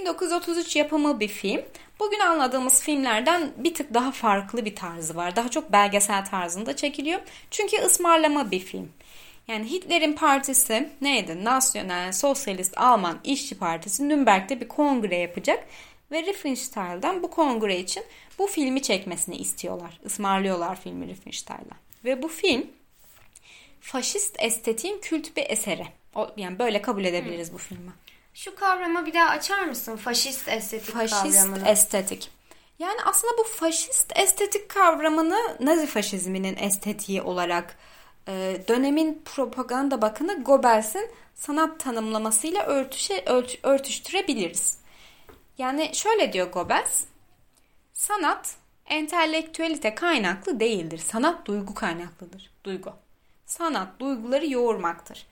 1933 0.00 0.76
yapımı 0.76 1.20
bir 1.20 1.28
film. 1.28 1.60
Bugün 2.00 2.18
anladığımız 2.18 2.82
filmlerden 2.82 3.52
bir 3.56 3.74
tık 3.74 3.94
daha 3.94 4.12
farklı 4.12 4.64
bir 4.64 4.76
tarzı 4.76 5.16
var. 5.16 5.36
Daha 5.36 5.48
çok 5.48 5.72
belgesel 5.72 6.24
tarzında 6.24 6.76
çekiliyor. 6.76 7.20
Çünkü 7.50 7.76
ısmarlama 7.76 8.50
bir 8.50 8.60
film. 8.60 8.92
Yani 9.48 9.70
Hitler'in 9.70 10.12
partisi 10.12 10.88
neydi? 11.00 11.44
Nasyonel 11.44 12.12
Sosyalist 12.12 12.78
Alman 12.78 13.18
İşçi 13.24 13.58
Partisi 13.58 14.08
Nürnberg'de 14.08 14.60
bir 14.60 14.68
kongre 14.68 15.16
yapacak. 15.16 15.66
Ve 16.10 16.22
Riefenstahl'dan 16.22 17.22
bu 17.22 17.30
kongre 17.30 17.78
için 17.78 18.04
bu 18.38 18.46
filmi 18.46 18.82
çekmesini 18.82 19.36
istiyorlar. 19.36 20.00
Ismarlıyorlar 20.04 20.80
filmi 20.80 21.06
Riefenstahl'a. 21.06 21.76
Ve 22.04 22.22
bu 22.22 22.28
film 22.28 22.66
faşist 23.80 24.36
estetiğin 24.38 25.00
kült 25.00 25.36
bir 25.36 25.50
eseri. 25.50 25.86
O, 26.14 26.30
yani 26.36 26.58
böyle 26.58 26.82
kabul 26.82 27.04
edebiliriz 27.04 27.52
bu 27.52 27.58
filmi. 27.58 27.90
Şu 28.36 28.54
kavramı 28.54 29.06
bir 29.06 29.14
daha 29.14 29.28
açar 29.30 29.64
mısın? 29.64 29.96
Faşist 29.96 30.48
estetik 30.48 30.94
Faşist 30.94 31.22
kavramını. 31.22 31.68
estetik. 31.68 32.30
Yani 32.78 33.00
aslında 33.06 33.38
bu 33.38 33.44
faşist 33.44 34.12
estetik 34.18 34.68
kavramını 34.68 35.56
Nazi 35.60 35.86
faşizminin 35.86 36.56
estetiği 36.56 37.22
olarak 37.22 37.76
e, 38.28 38.60
dönemin 38.68 39.22
propaganda 39.24 40.02
bakanı 40.02 40.44
Goebbels'in 40.44 41.10
sanat 41.34 41.80
tanımlamasıyla 41.80 42.66
örtüşe, 42.66 43.24
ört- 43.26 43.58
örtüştürebiliriz. 43.62 44.78
Yani 45.58 45.90
şöyle 45.94 46.32
diyor 46.32 46.52
Goebbels. 46.52 47.04
Sanat 47.92 48.54
entelektüelite 48.86 49.94
kaynaklı 49.94 50.60
değildir. 50.60 50.98
Sanat 50.98 51.46
duygu 51.46 51.74
kaynaklıdır. 51.74 52.50
Duygu. 52.64 52.92
Sanat 53.46 54.00
duyguları 54.00 54.46
yoğurmaktır. 54.50 55.26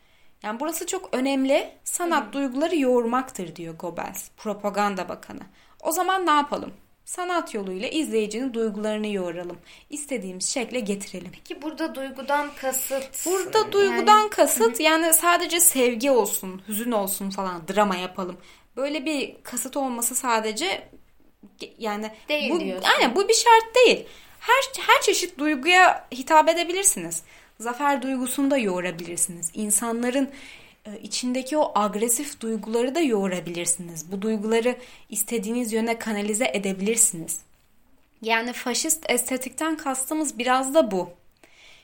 Yani 0.44 0.60
burası 0.60 0.86
çok 0.86 1.08
önemli. 1.14 1.72
Sanat 1.84 2.32
duyguları 2.32 2.76
yoğurmaktır 2.76 3.56
diyor 3.56 3.74
Goebbels, 3.74 4.28
propaganda 4.36 5.08
bakanı. 5.08 5.40
O 5.82 5.92
zaman 5.92 6.26
ne 6.26 6.30
yapalım? 6.30 6.72
Sanat 7.04 7.54
yoluyla 7.54 7.88
izleyicinin 7.88 8.54
duygularını 8.54 9.06
yoğuralım. 9.08 9.58
İstediğimiz 9.90 10.48
şekle 10.48 10.80
getirelim. 10.80 11.32
Ki 11.44 11.62
burada 11.62 11.94
duygudan 11.94 12.50
kasıt. 12.60 13.26
Burada 13.26 13.72
duygudan 13.72 14.18
yani- 14.18 14.30
kasıt 14.30 14.80
yani 14.80 15.14
sadece 15.14 15.60
sevgi 15.60 16.10
olsun, 16.10 16.62
hüzün 16.68 16.92
olsun 16.92 17.30
falan, 17.30 17.68
drama 17.68 17.96
yapalım. 17.96 18.36
Böyle 18.76 19.04
bir 19.04 19.42
kasıt 19.42 19.76
olması 19.76 20.14
sadece 20.14 20.88
yani 21.78 22.10
Değil 22.28 22.50
bu, 22.50 22.60
diyorsun. 22.60 22.88
Aynen 22.94 23.16
bu 23.16 23.28
bir 23.28 23.34
şart 23.34 23.74
değil. 23.76 24.06
Her 24.40 24.82
her 24.86 25.02
çeşit 25.02 25.38
duyguya 25.38 26.08
hitap 26.12 26.48
edebilirsiniz. 26.48 27.22
Zafer 27.60 28.02
duygusunu 28.02 28.50
da 28.50 28.58
yoğurabilirsiniz. 28.58 29.50
İnsanların 29.54 30.30
e, 30.86 30.98
içindeki 31.02 31.56
o 31.56 31.72
agresif 31.74 32.40
duyguları 32.40 32.94
da 32.94 33.00
yoğurabilirsiniz. 33.00 34.12
Bu 34.12 34.22
duyguları 34.22 34.76
istediğiniz 35.08 35.72
yöne 35.72 35.98
kanalize 35.98 36.50
edebilirsiniz. 36.54 37.40
Yani 38.22 38.52
faşist 38.52 39.10
estetikten 39.10 39.76
kastımız 39.76 40.38
biraz 40.38 40.74
da 40.74 40.90
bu. 40.90 41.10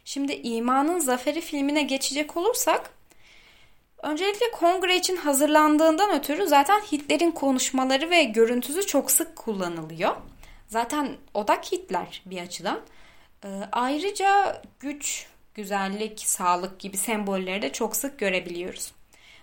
Şimdi 0.04 0.32
İmanın 0.32 0.98
Zaferi 0.98 1.40
filmine 1.40 1.82
geçecek 1.82 2.36
olursak 2.36 2.90
öncelikle 4.02 4.50
kongre 4.50 4.96
için 4.96 5.16
hazırlandığından 5.16 6.18
ötürü 6.18 6.46
zaten 6.46 6.80
Hitler'in 6.80 7.30
konuşmaları 7.30 8.10
ve 8.10 8.24
görüntüsü 8.24 8.86
çok 8.86 9.10
sık 9.10 9.36
kullanılıyor. 9.36 10.16
Zaten 10.68 11.16
odak 11.34 11.72
Hitler 11.72 12.22
bir 12.26 12.40
açıdan. 12.40 12.80
Ee, 13.44 13.48
ayrıca 13.72 14.62
güç, 14.80 15.26
güzellik, 15.60 16.20
sağlık 16.20 16.78
gibi 16.78 16.96
sembolleri 16.96 17.62
de 17.62 17.72
çok 17.72 17.96
sık 17.96 18.18
görebiliyoruz. 18.18 18.92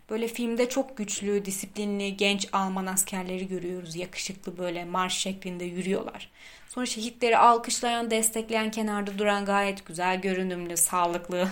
Böyle 0.09 0.27
filmde 0.27 0.69
çok 0.69 0.97
güçlü, 0.97 1.45
disiplinli, 1.45 2.17
genç 2.17 2.47
Alman 2.51 2.85
askerleri 2.85 3.47
görüyoruz. 3.47 3.95
Yakışıklı 3.95 4.57
böyle 4.57 4.85
marş 4.85 5.17
şeklinde 5.17 5.65
yürüyorlar. 5.65 6.29
Sonra 6.69 6.83
işte 6.83 7.01
Hitler'i 7.01 7.37
alkışlayan, 7.37 8.11
destekleyen, 8.11 8.71
kenarda 8.71 9.17
duran 9.17 9.45
gayet 9.45 9.85
güzel 9.85 10.21
görünümlü, 10.21 10.77
sağlıklı, 10.77 11.47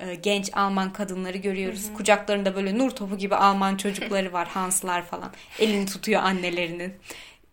e, 0.00 0.14
genç 0.14 0.50
Alman 0.56 0.92
kadınları 0.92 1.38
görüyoruz. 1.38 1.92
Kucaklarında 1.96 2.54
böyle 2.54 2.78
nur 2.78 2.90
topu 2.90 3.18
gibi 3.18 3.36
Alman 3.36 3.76
çocukları 3.76 4.32
var, 4.32 4.48
Hanslar 4.54 5.06
falan. 5.06 5.32
Elini 5.58 5.86
tutuyor 5.86 6.22
annelerinin. 6.22 6.94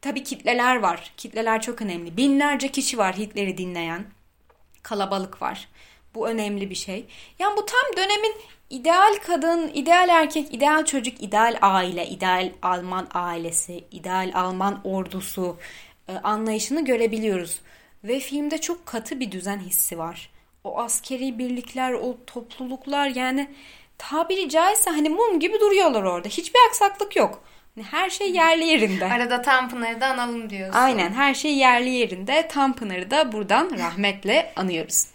Tabii 0.01 0.23
kitleler 0.23 0.75
var. 0.75 1.11
Kitleler 1.17 1.61
çok 1.61 1.81
önemli. 1.81 2.17
Binlerce 2.17 2.67
kişi 2.67 2.97
var 2.97 3.17
Hitler'i 3.17 3.57
dinleyen. 3.57 4.05
Kalabalık 4.83 5.41
var. 5.41 5.67
Bu 6.15 6.27
önemli 6.27 6.69
bir 6.69 6.75
şey. 6.75 7.05
Yani 7.39 7.57
bu 7.57 7.65
tam 7.65 7.97
dönemin 7.97 8.33
ideal 8.69 9.15
kadın, 9.27 9.71
ideal 9.73 10.09
erkek, 10.09 10.53
ideal 10.53 10.85
çocuk, 10.85 11.23
ideal 11.23 11.57
aile, 11.61 12.07
ideal 12.07 12.51
Alman 12.61 13.07
ailesi, 13.13 13.83
ideal 13.91 14.31
Alman 14.33 14.81
ordusu 14.83 15.57
e, 16.07 16.13
anlayışını 16.13 16.85
görebiliyoruz. 16.85 17.59
Ve 18.03 18.19
filmde 18.19 18.57
çok 18.57 18.85
katı 18.85 19.19
bir 19.19 19.31
düzen 19.31 19.59
hissi 19.59 19.97
var. 19.97 20.29
O 20.63 20.79
askeri 20.79 21.39
birlikler, 21.39 21.93
o 21.93 22.17
topluluklar 22.27 23.07
yani 23.07 23.47
tabiri 23.97 24.49
caizse 24.49 24.89
hani 24.89 25.09
mum 25.09 25.39
gibi 25.39 25.59
duruyorlar 25.59 26.03
orada. 26.03 26.27
Hiçbir 26.27 26.59
aksaklık 26.69 27.15
yok. 27.15 27.43
Hani 27.75 27.85
her 27.85 28.09
şey 28.09 28.31
yerli 28.31 28.65
yerinde. 28.65 29.05
Arada 29.13 29.41
Tanpınar'ı 29.41 30.01
da 30.01 30.07
analım 30.07 30.49
diyorsun. 30.49 30.79
Aynen 30.79 31.13
her 31.13 31.33
şey 31.33 31.57
yerli 31.57 31.89
yerinde. 31.89 32.47
Tanpınar'ı 32.47 33.11
da 33.11 33.31
buradan 33.31 33.77
rahmetle 33.77 34.53
anıyoruz. 34.55 35.05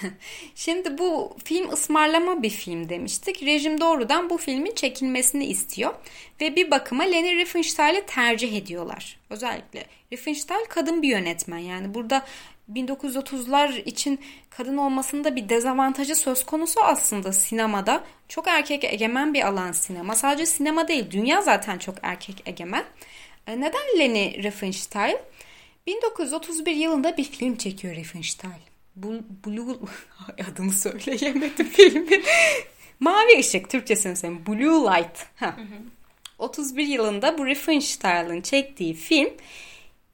Şimdi 0.54 0.98
bu 0.98 1.36
film 1.44 1.72
ısmarlama 1.72 2.42
bir 2.42 2.50
film 2.50 2.88
demiştik. 2.88 3.42
Rejim 3.42 3.80
doğrudan 3.80 4.30
bu 4.30 4.38
filmin 4.38 4.74
çekilmesini 4.74 5.46
istiyor. 5.46 5.94
Ve 6.40 6.56
bir 6.56 6.70
bakıma 6.70 7.04
Leni 7.04 7.36
Riefenstahl'i 7.36 8.06
tercih 8.06 8.56
ediyorlar. 8.56 9.18
Özellikle 9.30 9.86
Riefenstahl 10.12 10.64
kadın 10.68 11.02
bir 11.02 11.08
yönetmen. 11.08 11.58
Yani 11.58 11.94
burada 11.94 12.24
1930'lar 12.72 13.82
için 13.84 14.20
kadın 14.50 14.76
olmasında 14.76 15.36
bir 15.36 15.48
dezavantajı 15.48 16.16
söz 16.16 16.46
konusu 16.46 16.80
aslında 16.80 17.32
sinemada. 17.32 18.04
Çok 18.28 18.48
erkek 18.48 18.84
egemen 18.84 19.34
bir 19.34 19.46
alan 19.46 19.72
sinema. 19.72 20.14
Sadece 20.14 20.46
sinema 20.46 20.88
değil, 20.88 21.10
dünya 21.10 21.42
zaten 21.42 21.78
çok 21.78 21.94
erkek 22.02 22.42
egemen. 22.46 22.84
E, 23.46 23.60
Neden 23.60 23.98
Leni 23.98 24.42
Riefenstahl? 24.42 25.16
1931 25.86 26.76
yılında 26.76 27.16
bir 27.16 27.24
film 27.24 27.56
çekiyor 27.56 27.94
Riefenstahl. 27.94 28.71
Blue 28.96 29.76
adını 30.52 30.72
söyleyemedim 30.72 31.66
filmin. 31.72 32.24
Mavi 33.00 33.38
ışık 33.38 33.70
Türkçesini 33.70 34.16
söyleyeyim. 34.16 34.44
Blue 34.46 34.90
Light. 34.90 35.26
Ha. 35.36 35.56
31 36.38 36.86
yılında 36.86 37.38
bu 37.38 37.46
Riefenstahl'ın 37.46 38.40
çektiği 38.40 38.94
film 38.94 39.30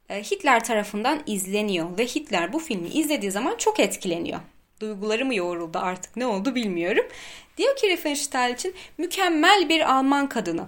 e, 0.08 0.22
Hitler 0.22 0.64
tarafından 0.64 1.22
izleniyor 1.26 1.98
ve 1.98 2.06
Hitler 2.06 2.52
bu 2.52 2.58
filmi 2.58 2.88
izlediği 2.88 3.30
zaman 3.30 3.56
çok 3.56 3.80
etkileniyor. 3.80 4.40
Duyguları 4.80 5.24
mı 5.24 5.34
yoğruldu 5.34 5.78
artık 5.78 6.16
ne 6.16 6.26
oldu 6.26 6.54
bilmiyorum. 6.54 7.04
Diyor 7.58 7.76
ki 7.76 7.88
Riefenstahl 7.88 8.50
için 8.50 8.74
mükemmel 8.98 9.68
bir 9.68 9.92
Alman 9.92 10.28
kadını. 10.28 10.66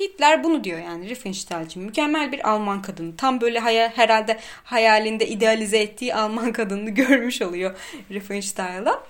Hitler 0.00 0.44
bunu 0.44 0.64
diyor 0.64 0.78
yani 0.78 1.08
Riefenstahl 1.08 1.66
için 1.66 1.82
mükemmel 1.82 2.32
bir 2.32 2.48
Alman 2.50 2.82
kadını. 2.82 3.16
Tam 3.16 3.40
böyle 3.40 3.58
haya, 3.58 3.92
herhalde 3.96 4.38
hayalinde 4.64 5.28
idealize 5.28 5.78
ettiği 5.78 6.14
Alman 6.14 6.52
kadını 6.52 6.90
görmüş 6.90 7.42
oluyor 7.42 7.78
Riefenstahl'a. 8.10 9.02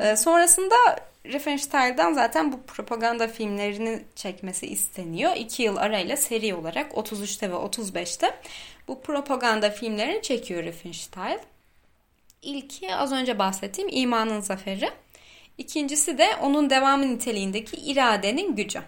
Ee, 0.00 0.16
sonrasında 0.16 0.74
Riefenstahl'dan 1.26 2.12
zaten 2.12 2.52
bu 2.52 2.62
propaganda 2.62 3.28
filmlerini 3.28 4.02
çekmesi 4.14 4.66
isteniyor. 4.66 5.32
İki 5.36 5.62
yıl 5.62 5.76
arayla 5.76 6.16
seri 6.16 6.54
olarak 6.54 6.92
33'te 6.92 7.50
ve 7.50 7.54
35'te 7.54 8.34
bu 8.88 9.00
propaganda 9.02 9.70
filmlerini 9.70 10.22
çekiyor 10.22 10.62
Riefenstahl. 10.62 11.38
İlki 12.42 12.94
az 12.94 13.12
önce 13.12 13.38
bahsettiğim 13.38 13.90
imanın 13.92 14.40
zaferi. 14.40 14.90
İkincisi 15.58 16.18
de 16.18 16.28
onun 16.42 16.70
devamı 16.70 17.08
niteliğindeki 17.08 17.76
iradenin 17.76 18.56
gücü. 18.56 18.82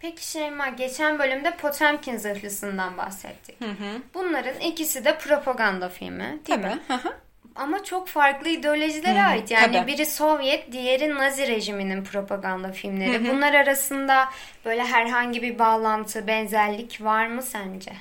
Peki 0.00 0.26
Şeyma 0.30 0.68
geçen 0.68 1.18
bölümde 1.18 1.56
Potemkin 1.56 2.16
zırhlısından 2.16 2.98
bahsettik. 2.98 3.60
Hı 3.60 3.70
hı. 3.70 4.02
Bunların 4.14 4.60
ikisi 4.60 5.04
de 5.04 5.18
propaganda 5.18 5.88
filmi 5.88 6.38
değil 6.46 6.60
Tabii. 6.62 6.66
mi? 6.66 6.80
Hı 6.88 6.94
hı. 6.94 7.16
Ama 7.54 7.84
çok 7.84 8.08
farklı 8.08 8.48
ideolojilere 8.50 9.20
hı 9.20 9.24
hı. 9.24 9.28
ait. 9.28 9.50
Yani 9.50 9.72
Tabii. 9.72 9.86
biri 9.86 10.06
Sovyet, 10.06 10.72
diğeri 10.72 11.14
Nazi 11.14 11.46
rejiminin 11.46 12.04
propaganda 12.04 12.72
filmleri. 12.72 13.18
Hı 13.18 13.28
hı. 13.28 13.34
Bunlar 13.36 13.54
arasında 13.54 14.28
böyle 14.64 14.84
herhangi 14.84 15.42
bir 15.42 15.58
bağlantı, 15.58 16.26
benzerlik 16.26 17.00
var 17.00 17.26
mı 17.26 17.42
sence? 17.42 17.92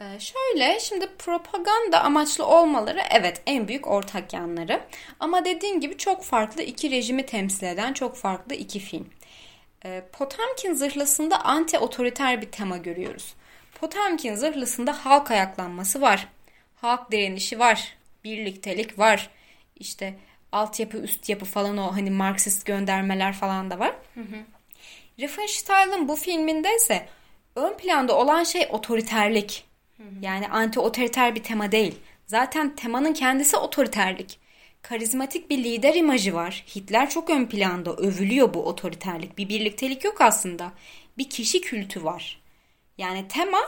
Ee, 0.00 0.20
şöyle 0.20 0.80
şimdi 0.80 1.06
propaganda 1.18 2.00
amaçlı 2.04 2.46
olmaları 2.46 3.00
evet 3.10 3.42
en 3.46 3.68
büyük 3.68 3.86
ortak 3.86 4.32
yanları. 4.32 4.80
Ama 5.20 5.44
dediğim 5.44 5.80
gibi 5.80 5.96
çok 5.98 6.24
farklı 6.24 6.62
iki 6.62 6.90
rejimi 6.90 7.26
temsil 7.26 7.66
eden 7.66 7.92
çok 7.92 8.16
farklı 8.16 8.54
iki 8.54 8.80
film. 8.80 9.06
Ee, 9.84 10.02
Potemkin 10.12 10.74
zırhlısında 10.74 11.44
anti 11.44 11.78
otoriter 11.78 12.42
bir 12.42 12.50
tema 12.50 12.76
görüyoruz. 12.76 13.34
Potemkin 13.80 14.34
zırhlısında 14.34 15.04
halk 15.04 15.30
ayaklanması 15.30 16.00
var. 16.00 16.28
Halk 16.76 17.10
direnişi 17.12 17.58
var. 17.58 17.96
Birliktelik 18.24 18.98
var. 18.98 19.30
İşte 19.76 20.14
altyapı 20.52 20.96
üst 20.96 21.28
yapı 21.28 21.44
falan 21.44 21.78
o 21.78 21.92
hani 21.92 22.10
Marksist 22.10 22.66
göndermeler 22.66 23.32
falan 23.32 23.70
da 23.70 23.78
var. 23.78 23.94
Hı 24.14 24.20
hı. 24.20 24.36
Riefenstahl'ın 25.18 26.08
bu 26.08 26.16
filminde 26.16 26.76
ise 26.76 27.06
ön 27.56 27.76
planda 27.76 28.18
olan 28.18 28.44
şey 28.44 28.68
otoriterlik. 28.70 29.64
Hı 29.96 30.02
hı. 30.02 30.06
Yani 30.20 30.48
anti 30.48 30.80
otoriter 30.80 31.34
bir 31.34 31.42
tema 31.42 31.72
değil. 31.72 31.98
Zaten 32.26 32.76
temanın 32.76 33.12
kendisi 33.12 33.56
otoriterlik 33.56 34.41
karizmatik 34.82 35.50
bir 35.50 35.64
lider 35.64 35.94
imajı 35.94 36.34
var. 36.34 36.64
Hitler 36.76 37.10
çok 37.10 37.30
ön 37.30 37.46
planda 37.46 37.96
övülüyor 37.96 38.54
bu 38.54 38.66
otoriterlik. 38.66 39.38
Bir 39.38 39.48
birliktelik 39.48 40.04
yok 40.04 40.20
aslında. 40.20 40.72
Bir 41.18 41.30
kişi 41.30 41.60
kültü 41.60 42.04
var. 42.04 42.42
Yani 42.98 43.28
tema 43.28 43.58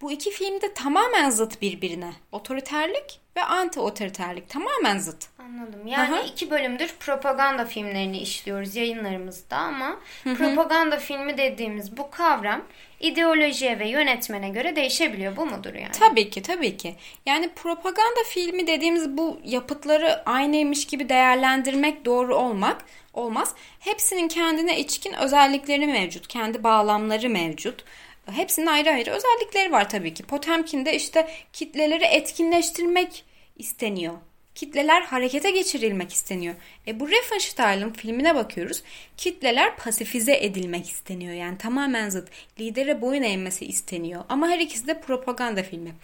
bu 0.00 0.12
iki 0.12 0.30
filmde 0.30 0.74
tamamen 0.74 1.30
zıt 1.30 1.62
birbirine. 1.62 2.12
Otoriterlik 2.32 3.20
ve 3.36 3.44
anti 3.44 3.80
otoriterlik 3.80 4.48
tamamen 4.48 4.98
zıt. 4.98 5.26
Anladım. 5.38 5.86
Yani 5.86 6.16
Aha. 6.16 6.22
iki 6.22 6.50
bölümdür 6.50 6.94
propaganda 7.00 7.64
filmlerini 7.64 8.18
işliyoruz 8.18 8.76
yayınlarımızda 8.76 9.56
ama 9.56 9.96
Hı-hı. 10.24 10.34
propaganda 10.36 10.96
filmi 10.96 11.38
dediğimiz 11.38 11.96
bu 11.96 12.10
kavram 12.10 12.62
ideolojiye 13.00 13.78
ve 13.78 13.88
yönetmene 13.88 14.48
göre 14.48 14.76
değişebiliyor. 14.76 15.36
Bu 15.36 15.46
mudur 15.46 15.74
yani? 15.74 15.92
Tabii 15.92 16.30
ki 16.30 16.42
tabii 16.42 16.76
ki. 16.76 16.94
Yani 17.26 17.48
propaganda 17.48 18.20
filmi 18.28 18.66
dediğimiz 18.66 19.16
bu 19.16 19.40
yapıtları 19.44 20.28
aynıymış 20.28 20.86
gibi 20.86 21.08
değerlendirmek 21.08 22.04
doğru 22.04 22.36
olmak 22.36 22.84
olmaz. 23.14 23.54
Hepsinin 23.80 24.28
kendine 24.28 24.78
içkin 24.80 25.12
özellikleri 25.12 25.86
mevcut. 25.86 26.28
Kendi 26.28 26.64
bağlamları 26.64 27.28
mevcut. 27.28 27.84
Hepsinin 28.30 28.66
ayrı 28.66 28.90
ayrı 28.90 29.10
özellikleri 29.10 29.72
var 29.72 29.90
tabii 29.90 30.14
ki. 30.14 30.22
Potemkin'de 30.22 30.96
işte 30.96 31.28
kitleleri 31.52 32.04
etkinleştirmek 32.04 33.24
isteniyor. 33.56 34.14
Kitleler 34.54 35.02
harekete 35.02 35.50
geçirilmek 35.50 36.12
isteniyor. 36.12 36.54
E 36.86 37.00
bu 37.00 37.08
Riefenstahl'ın 37.08 37.92
filmine 37.92 38.34
bakıyoruz. 38.34 38.82
Kitleler 39.16 39.76
pasifize 39.76 40.36
edilmek 40.36 40.90
isteniyor. 40.90 41.34
Yani 41.34 41.58
tamamen 41.58 42.10
zıt. 42.10 42.28
Lidere 42.60 43.00
boyun 43.00 43.22
eğmesi 43.22 43.66
isteniyor. 43.66 44.24
Ama 44.28 44.48
her 44.48 44.58
ikisi 44.58 44.86
de 44.86 45.00
propaganda 45.00 45.62
filmi. 45.62 45.94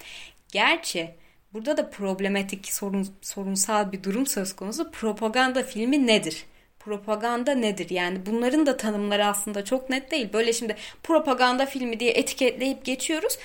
Gerçi 0.52 1.10
burada 1.52 1.76
da 1.76 1.90
problematik 1.90 2.72
sorun, 2.72 3.08
sorunsal 3.22 3.92
bir 3.92 4.02
durum 4.02 4.26
söz 4.26 4.56
konusu. 4.56 4.90
Propaganda 4.90 5.62
filmi 5.62 6.06
nedir? 6.06 6.44
Propaganda 6.84 7.54
nedir? 7.54 7.90
Yani 7.90 8.18
bunların 8.26 8.66
da 8.66 8.76
tanımları 8.76 9.26
aslında 9.26 9.64
çok 9.64 9.90
net 9.90 10.10
değil. 10.10 10.32
Böyle 10.32 10.52
şimdi 10.52 10.76
propaganda 11.02 11.66
filmi 11.66 12.00
diye 12.00 12.10
etiketleyip 12.10 12.84
geçiyoruz. 12.84 13.38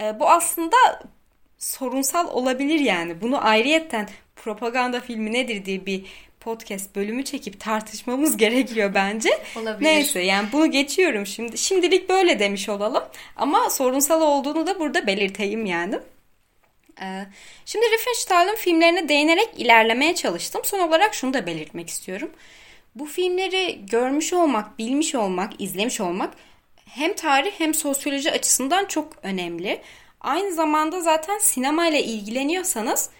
E, 0.00 0.20
bu 0.20 0.30
aslında 0.30 0.76
sorunsal 1.58 2.28
olabilir 2.28 2.80
yani. 2.80 3.20
Bunu 3.20 3.46
ayrıyetten 3.46 4.08
propaganda 4.36 5.00
filmi 5.00 5.32
nedir 5.32 5.64
diye 5.64 5.86
bir 5.86 6.04
podcast 6.40 6.96
bölümü 6.96 7.24
çekip 7.24 7.60
tartışmamız 7.60 8.36
gerekiyor 8.44 8.94
bence. 8.94 9.30
Olabilir. 9.56 9.84
Neyse 9.84 10.20
yani 10.20 10.48
bunu 10.52 10.70
geçiyorum 10.70 11.26
şimdi. 11.26 11.58
Şimdilik 11.58 12.08
böyle 12.08 12.38
demiş 12.38 12.68
olalım. 12.68 13.04
Ama 13.36 13.70
sorunsal 13.70 14.20
olduğunu 14.20 14.66
da 14.66 14.80
burada 14.80 15.06
belirteyim 15.06 15.66
yani. 15.66 15.98
Ee, 17.02 17.26
şimdi 17.66 17.86
Riefenstahl'ın 17.90 18.56
filmlerine 18.56 19.08
değinerek 19.08 19.48
ilerlemeye 19.56 20.14
çalıştım. 20.14 20.60
Son 20.64 20.78
olarak 20.78 21.14
şunu 21.14 21.34
da 21.34 21.46
belirtmek 21.46 21.88
istiyorum. 21.88 22.30
Bu 22.94 23.06
filmleri 23.06 23.86
görmüş 23.86 24.32
olmak, 24.32 24.78
bilmiş 24.78 25.14
olmak, 25.14 25.60
izlemiş 25.60 26.00
olmak 26.00 26.34
hem 26.84 27.14
tarih 27.14 27.52
hem 27.58 27.74
sosyoloji 27.74 28.32
açısından 28.32 28.84
çok 28.84 29.12
önemli. 29.22 29.82
Aynı 30.20 30.54
zamanda 30.54 31.00
zaten 31.00 31.38
sinema 31.38 31.86
ile 31.86 32.02
ilgileniyorsanız 32.02 33.10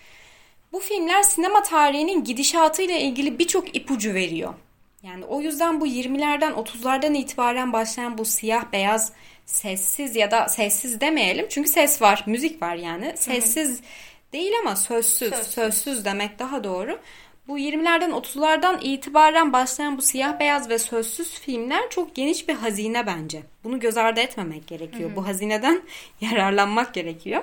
bu 0.72 0.80
filmler 0.80 1.22
sinema 1.22 1.62
tarihinin 1.62 2.24
gidişatıyla 2.24 2.96
ilgili 2.96 3.38
birçok 3.38 3.76
ipucu 3.76 4.14
veriyor. 4.14 4.54
Yani 5.02 5.24
o 5.24 5.40
yüzden 5.40 5.80
bu 5.80 5.86
20'lerden 5.86 6.52
30'lardan 6.52 7.16
itibaren 7.16 7.72
başlayan 7.72 8.18
bu 8.18 8.24
siyah 8.24 8.72
beyaz 8.72 9.12
sessiz 9.46 10.16
ya 10.16 10.30
da 10.30 10.48
sessiz 10.48 11.00
demeyelim 11.00 11.46
çünkü 11.48 11.68
ses 11.68 12.02
var, 12.02 12.24
müzik 12.26 12.62
var 12.62 12.76
yani. 12.76 13.12
Sessiz 13.16 13.70
Hı-hı. 13.70 14.32
değil 14.32 14.52
ama 14.60 14.76
sözsüz, 14.76 15.28
sözsüz, 15.28 15.54
sözsüz 15.54 16.04
demek 16.04 16.38
daha 16.38 16.64
doğru. 16.64 17.00
Bu 17.48 17.58
20'lerden 17.58 18.10
30'lardan 18.10 18.80
itibaren 18.80 19.52
başlayan 19.52 19.98
bu 19.98 20.02
siyah 20.02 20.40
beyaz 20.40 20.70
ve 20.70 20.78
sözsüz 20.78 21.40
filmler 21.40 21.90
çok 21.90 22.14
geniş 22.14 22.48
bir 22.48 22.54
hazine 22.54 23.06
bence. 23.06 23.42
Bunu 23.64 23.80
göz 23.80 23.96
ardı 23.96 24.20
etmemek 24.20 24.66
gerekiyor. 24.66 25.10
Hı 25.10 25.12
hı. 25.12 25.16
Bu 25.16 25.26
hazineden 25.26 25.82
yararlanmak 26.20 26.94
gerekiyor. 26.94 27.42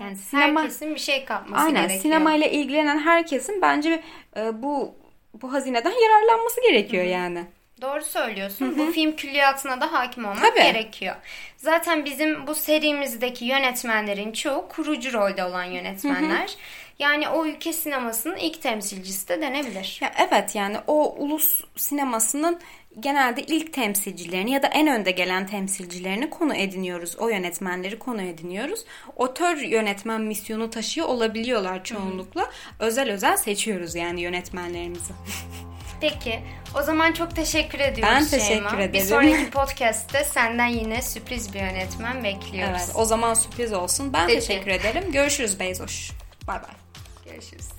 Yani 0.00 0.16
sinema, 0.16 0.60
herkesin 0.62 0.94
bir 0.94 1.00
şey 1.00 1.24
kapması 1.24 1.64
aynen, 1.64 1.74
gerekiyor. 1.74 2.02
Sinema 2.02 2.34
ile 2.34 2.52
ilgilenen 2.52 2.98
herkesin 2.98 3.62
bence 3.62 4.02
e, 4.36 4.62
bu 4.62 4.94
bu 5.42 5.52
hazineden 5.52 5.92
yararlanması 6.02 6.62
gerekiyor 6.62 7.02
Hı-hı. 7.02 7.12
yani. 7.12 7.44
Doğru 7.82 8.04
söylüyorsun. 8.04 8.66
Hı-hı. 8.66 8.78
Bu 8.78 8.92
film 8.92 9.16
külliyatına 9.16 9.80
da 9.80 9.92
hakim 9.92 10.24
olmak 10.24 10.42
Tabii. 10.42 10.62
gerekiyor. 10.62 11.16
Zaten 11.56 12.04
bizim 12.04 12.46
bu 12.46 12.54
serimizdeki 12.54 13.44
yönetmenlerin 13.44 14.32
çoğu 14.32 14.68
kurucu 14.68 15.12
rolde 15.12 15.44
olan 15.44 15.64
yönetmenler. 15.64 16.48
Hı-hı. 16.48 16.56
Yani 16.98 17.28
o 17.28 17.46
ülke 17.46 17.72
sinemasının 17.72 18.36
ilk 18.36 18.62
temsilcisi 18.62 19.28
de 19.28 19.40
denebilir. 19.40 19.98
Ya 20.02 20.12
evet 20.28 20.54
yani 20.54 20.76
o 20.86 21.14
ulus 21.18 21.60
sinemasının 21.76 22.60
genelde 23.00 23.42
ilk 23.42 23.72
temsilcilerini 23.72 24.50
ya 24.50 24.62
da 24.62 24.66
en 24.66 24.86
önde 24.86 25.10
gelen 25.10 25.46
temsilcilerini 25.46 26.30
konu 26.30 26.54
ediniyoruz. 26.54 27.16
O 27.18 27.28
yönetmenleri 27.28 27.98
konu 27.98 28.22
ediniyoruz. 28.22 28.84
Otör 29.16 29.56
yönetmen 29.56 30.20
misyonu 30.20 30.70
taşıyor 30.70 31.08
olabiliyorlar 31.08 31.84
çoğunlukla. 31.84 32.42
Hı-hı. 32.42 32.50
Özel 32.78 33.10
özel 33.10 33.36
seçiyoruz 33.36 33.94
yani 33.94 34.20
yönetmenlerimizi. 34.20 35.12
Peki. 36.00 36.40
O 36.78 36.82
zaman 36.82 37.12
çok 37.12 37.36
teşekkür 37.36 37.78
ediyoruz 37.78 38.14
Ben 38.14 38.24
teşekkür 38.24 38.44
Şeyma. 38.44 38.70
ederim. 38.70 38.92
Bir 38.92 39.00
sonraki 39.00 39.50
podcast'te 39.50 40.24
senden 40.24 40.66
yine 40.66 41.02
sürpriz 41.02 41.54
bir 41.54 41.60
yönetmen 41.60 42.24
bekliyoruz. 42.24 42.80
Evet. 42.86 42.92
O 42.94 43.04
zaman 43.04 43.34
sürpriz 43.34 43.72
olsun. 43.72 44.12
Ben 44.12 44.26
teşekkür, 44.26 44.46
teşekkür 44.46 44.70
ederim. 44.70 45.12
Görüşürüz 45.12 45.60
Beyzoş. 45.60 46.10
Bay 46.46 46.62
bay. 46.62 46.85
Görüşürüz. 47.26 47.75